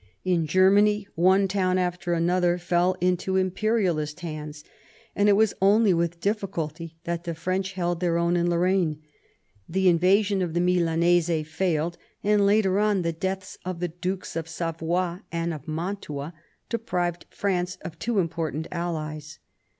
[0.25, 4.63] In Germany, one town after another fell into imperialist hands,
[5.15, 8.99] and it was only with difficulty that the French held their own in Lorraine.
[9.69, 14.49] The invasion of the Milanese failed; and later on the deaths of the Dukes of
[14.49, 16.33] Savoy and of Mantua
[16.67, 19.37] deprived France of two important allies.